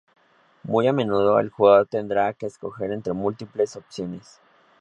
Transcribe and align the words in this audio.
Muy 0.63 0.87
a 0.87 0.93
menudo, 0.93 1.37
el 1.39 1.51
jugador 1.51 1.85
tendrá 1.85 2.33
que 2.33 2.47
escoger 2.47 2.91
entre 2.91 3.13
múltiples 3.13 3.75
opciones. 3.75 4.39